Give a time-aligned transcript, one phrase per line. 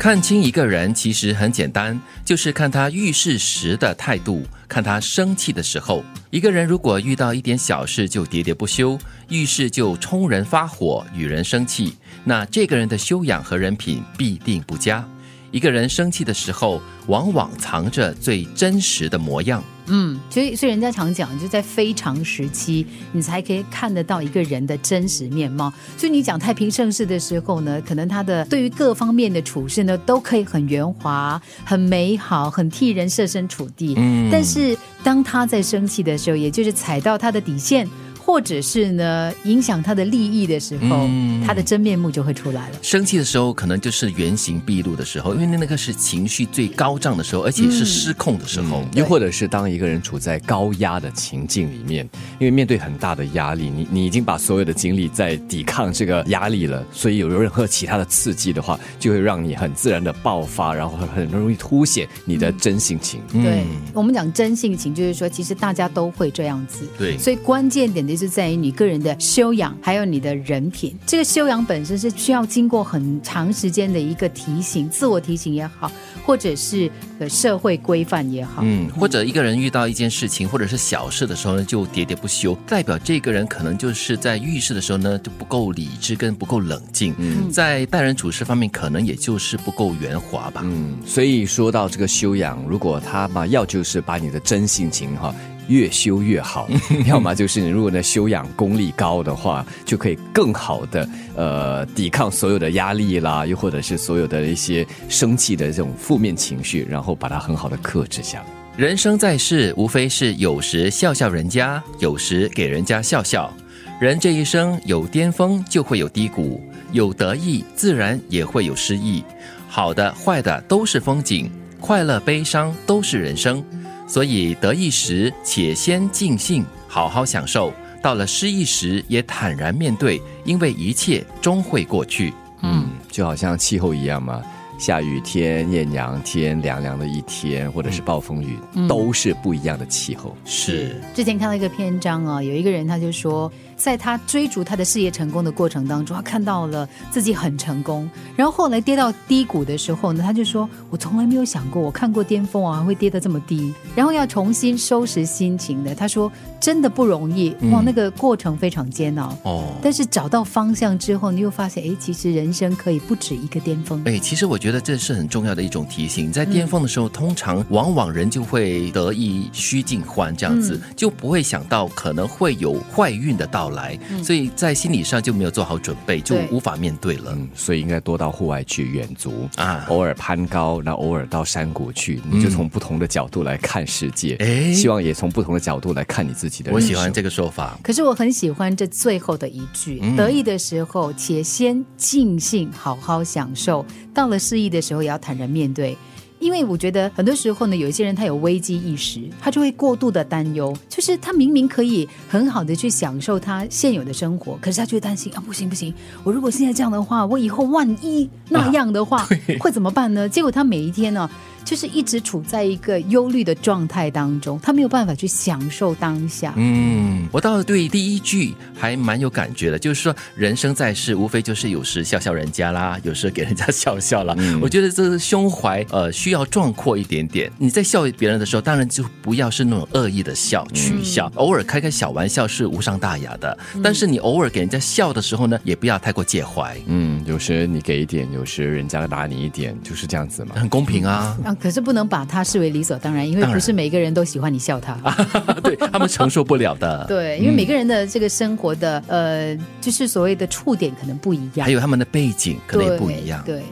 [0.00, 6.02] 看清一个人其实很简单，就是看他遇事时的态度，看他生气的时候。
[6.30, 8.98] 一个人如果遇到一点小事就喋喋不休，
[9.28, 15.06] 遇事就冲人发火，与人生气，那这个人的修养和人品必定不佳。
[15.50, 19.62] 一个人生气的时候，往往藏着最真实的模样。
[19.92, 25.72] 嗯，所以所以人家常讲，就在非常时期，你才可以看得到一个人的真实面貌。
[25.96, 33.94] 所以你讲太平盛世的时候呢，可能他的对于各方面的处事呢，都可以很圆滑、很美好、很替人设身处地。
[33.96, 37.88] 嗯，但是当他在生气的时候，也就是踩到他的底线。
[38.30, 41.10] 或者是呢，影响他的利益的时候，
[41.44, 42.76] 他的真面目就会出来了。
[42.80, 48.84] 生气的时候，可能就是原形毕露的时候，因为那个是情绪最高涨的时候，而且是失控的时候。
[48.94, 63.20] 又或者是当一个人处在高压的情境里面，因为面对很大的压力，你你已经把所有的精力在抵抗这个压力了，所以有任何其他的刺激的话，就会让你很自然的爆发，然后很容易凸显你的真性情。
[63.32, 66.86] 对我们讲真性情，就是说其实大家都会这样子。
[66.96, 68.19] 对，所以关键点的。
[68.20, 70.94] 是在于你个人的修养，还有你的人品。
[71.06, 75.90] 这个修养本身是需要经过很长时间的一个提醒，自我提醒也好，
[76.24, 78.60] 或者是呃社会规范也好。
[78.62, 87.14] 嗯，或者一个人遇到一件事情或者是小事的时候呢，就喋喋不休，代表这个人可能就是在遇事的时候呢就不够理智跟不够冷静。
[87.16, 90.60] 嗯，在待人处事方面，可能也就是不够圆滑吧。
[90.64, 95.34] 嗯，所以说到这个修养，如果他嘛要就是把你的真性情哈。
[95.70, 96.68] 越修越好，
[97.06, 108.46] 要么就是你如果呢修养功力高的话，就可以更好的呃抵抗所有的压力啦，又或者是所有的一些生气的这种负面情绪，然后把它很好的克制下来。
[108.76, 113.52] 人生在世，无非是有时笑笑人家，有时给人家笑笑。
[114.00, 116.60] 人这一生有巅峰就会有低谷，
[116.90, 119.22] 有得意自然也会有失意，
[119.68, 121.48] 好的坏的都是风景，
[121.78, 123.62] 快乐悲伤都是人生。
[124.10, 127.72] 所以得意时，且先尽兴，好好享受；
[128.02, 132.34] 到了失意时，也坦然面对，因为一切终会过去。
[132.62, 134.42] 嗯，就好像气候一样嘛，
[134.80, 138.58] 下雨天、艳阳天、凉凉的一天，或者是暴风雨，
[138.88, 140.34] 都是不一样的气候。
[140.44, 141.00] 是。
[141.14, 143.52] 之前看到一个篇章啊，有一个人他就说。
[143.80, 148.06] 在他追逐他的事业成功的过程当中，他看到了自己很成功。
[148.36, 156.30] 然后后来跌到低谷的时候呢，他就说：“我从来没有想过，我看过巅峰啊，会跌得这么低。”然后要重新收拾心情的，他说
[156.60, 159.64] ：“真的不容易哇，那个过程非常煎熬哦。
[159.80, 164.02] 但是找到方向之后，你又发现，哎，其实人生可以不止一个巅峰。
[164.04, 166.30] 哎，其实我觉得这是很重要的一种提醒。
[166.30, 173.70] 在巅峰的时候，通常往往人就会得意须尽欢，这样子就不会想到可能会有坏运的到。
[173.70, 177.38] 来，所以在心理上就没有做好准备，就无法面对了。
[177.54, 184.34] 所以应该多到户外去远足啊，偶尔攀高，那偶尔到山谷去，你就从不同的角度来看世界。
[184.40, 186.72] 哎，希望也从不同的角度来看你自己的。
[186.72, 187.78] 我喜欢这个说法。
[187.80, 195.96] 可是我很喜欢这最后的一句：得意的时候，且先尽兴，好好享受；到了失的时候，也要坦然面对。
[196.38, 205.92] 因为我觉得很多时候呢，有一些人他有危机意识，他就会过度的担忧，就是他明明可以很好的去享受他现有的生活，可是他却担心啊，不行不行，
[206.24, 209.26] 我如果现在这样的话，我以后万一那样的话
[209.58, 210.28] 会怎么办呢？
[210.28, 211.30] 结果他每一天呢。
[211.62, 216.54] 就是一直处在一个忧虑的状态当中，他没有办法去享受当下。
[216.56, 224.34] 嗯，我倒是对第一句还蛮有感觉的，就是说人生在世，无非就是有时笑笑人家啦，有时给人家笑笑啦。
[224.60, 227.52] 我觉得这个胸怀呃需要壮阔一点点。
[227.58, 233.56] 你在笑别人的时候，当然就不要是那种恶意的笑、取笑，偶尔开开小玩笑是无伤大雅的。
[233.84, 236.74] 但是你偶尔给人家笑的时候呢，也不要太过介怀。
[236.86, 241.36] 嗯，有时你给一点，有时人家打你一点，就是这样子嘛，很公平啊。
[241.60, 244.94] 可是不能把他视为理所当然，因为不是每个人都喜欢你笑他，
[245.62, 247.04] 对他们承受不了的。
[247.08, 253.42] 对，因为每个人的这个生活的呃，就是所谓的触点可能不一样，还有他们的背景可能也不一样。
[253.44, 253.62] 对，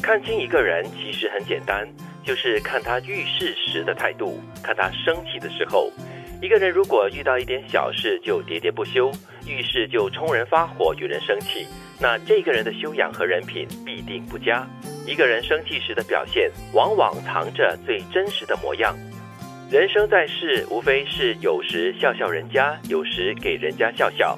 [0.00, 1.86] 看清一个人其实很简单，
[2.24, 5.90] 就是看他遇事时的态度，看他生气的时候。
[6.42, 9.12] 一个人如果遇到一点小事就喋喋不休，
[9.46, 11.64] 遇事就冲人发火，与人生气，
[12.00, 14.66] 那这个人的修养和人品必定不佳。
[15.06, 18.92] 一个人生气时的表现，往往藏着最真实的模样。
[19.70, 24.36] 人生在世，无非是有时笑笑人家，有时给人家笑笑。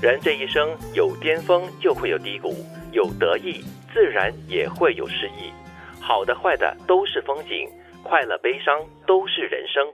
[0.00, 2.48] 人这一生有巅峰，就会有低谷；
[2.92, 3.62] 有得意，
[3.92, 5.52] 自然也会有失意。
[6.00, 7.68] 好的坏的都是风景，
[8.02, 9.86] 快乐悲伤都是人生。